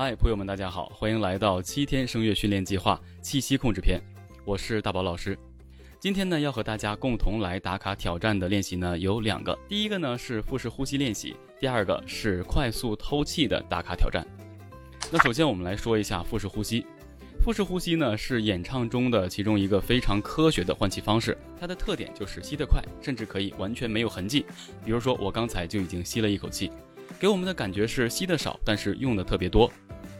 [0.00, 4.00] 嗨，朋友们，大家好，欢迎来到七天声乐训练计划气息控制篇，
[4.44, 5.36] 我是大宝老师。
[5.98, 14.24] 今天呢，要和大家共同来打卡挑战的练习呢有两个，第一个呢是腹式呼吸练习，第二个是快速透气的打卡挑战。
[15.10, 16.86] 那首先我们来说一下腹式呼吸。
[17.42, 24.46] 腹式呼吸呢是演唱中的其中一个非常科学的换气方式，它的特点就是吸得快，甚至可以完全没有痕迹。
[24.84, 26.70] 比如说我刚才就已经吸了一口气，
[27.18, 29.68] 给我们的感觉是吸的少，但是用的特别多。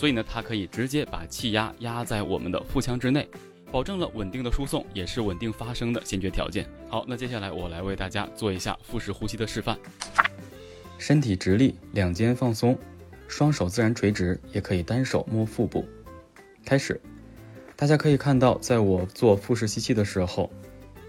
[0.00, 3.28] 所以呢，它可以直接把气压压在我们的腹腔之内，
[3.70, 6.66] 保证了稳定的输送，也是稳定发声的先决条件。
[6.88, 9.78] 好，那接下来我来为大家做一下腹式呼吸的示范。
[10.96, 12.78] 身体直立，两肩放松，
[13.28, 15.86] 双手自然垂直，也可以单手摸腹部。
[16.64, 16.98] 开始，
[17.76, 20.50] 大家可以看到，在我做腹式吸气的时候，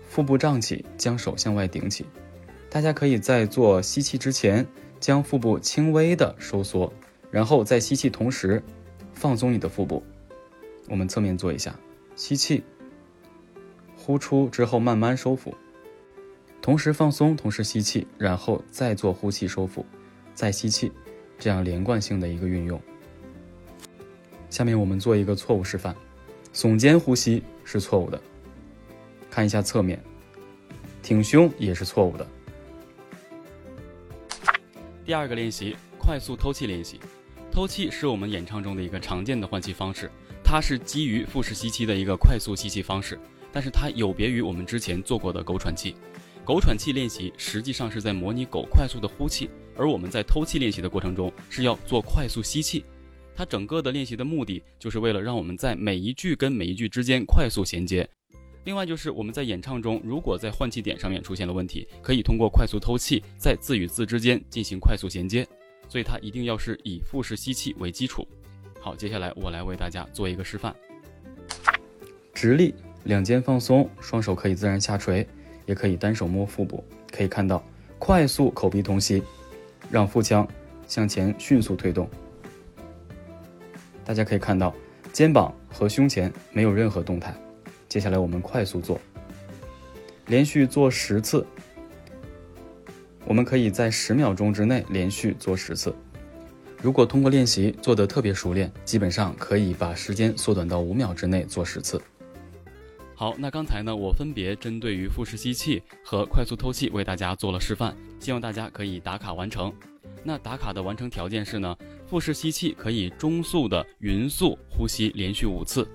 [0.06, 2.06] 腹部胀起，将手向外顶起。
[2.70, 4.68] 大家可以在做吸气之前，
[5.00, 6.92] 将腹部轻微的收缩，
[7.32, 8.62] 然后在吸气同时。
[9.22, 10.02] 放松你的腹部，
[10.90, 11.80] 我们侧面做一下，
[12.16, 12.64] 吸气，
[13.96, 15.54] 呼出之后慢慢收腹，
[16.60, 19.86] 同时放松，同时吸气，然后再做呼气收腹，
[20.34, 20.92] 再吸气，
[21.38, 22.82] 这样连贯性的一个运用。
[24.50, 25.96] 下面我们做一个错误示范，
[26.52, 28.20] 耸肩呼吸是错误的，
[29.30, 30.04] 看一下侧面，
[31.04, 32.28] 挺胸也是错误的。
[35.06, 37.00] 第二个练习，快速透气练习。
[37.52, 40.10] 透气是我们演唱中的一个常见的换气方式，
[40.42, 43.20] 它是基于腹式吸气的一个快速吸气方式，
[43.52, 45.96] 但是它有别于我们之前做过的狗喘气。
[46.46, 52.86] 狗喘气练习实际上是在模拟狗快速的呼气，而我们在透气练习的过程中是要做快速吸气。
[53.36, 58.08] 它整个的练习的目的就是为了让我们在每一句跟每一句之间快速衔接。
[58.64, 65.46] 另外就是我们在演唱中，如果在换气点上面出现了问题，可以通过快速透气，在字与字之间进行快速衔接。
[65.92, 68.26] 所以它一定要是以腹式吸气为基础。
[68.80, 70.74] 好，接下来我来为大家做一个示范。
[72.34, 75.28] 直立，两肩放松，双手可以自然下垂，
[75.66, 76.82] 也可以单手摸腹部。
[77.12, 77.62] 可以看到，
[78.00, 79.22] 快速口鼻同吸，
[79.90, 80.48] 让腹腔
[80.88, 82.10] 向前迅速推动。
[84.06, 84.74] 大家可以看到，
[85.12, 87.36] 肩膀和胸前没有任何动态。
[87.90, 88.98] 接下来我们快速做，
[90.28, 91.46] 连续做十次。
[93.32, 95.96] 我们可以在十秒钟之内连续做十次。
[96.82, 102.02] 如果通过练习做得特别熟练，基本上可以把时间缩短到五秒之内做十次。
[103.16, 109.72] 好，那刚才呢，我分别针对于腹式吸气和快速透气为大家做了示范，希望大家可以打卡完成。
[110.26, 111.74] 那打卡的完成条件是呢，
[112.06, 115.88] 腹式吸气可以中速的匀速呼吸连续五次，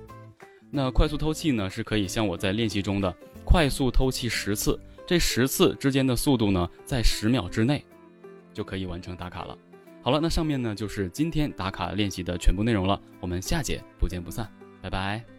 [0.70, 3.14] 那快速透气呢是可以像我在练习中的
[3.44, 4.80] 快速透气十次。
[5.06, 7.84] 这十次之间的速度呢，在十秒之内
[8.52, 9.56] 就可以完成打卡了。
[10.02, 13.00] 好了，那上面呢就是今天打卡练习的全部内容了。
[13.20, 14.50] 我们下节不见不散，
[14.82, 15.35] 拜拜。